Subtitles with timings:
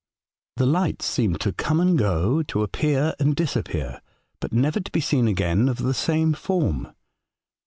[0.55, 4.01] The lights seemed to come and go, to appear and disappear,
[4.39, 6.91] but never to be seen again of the same form.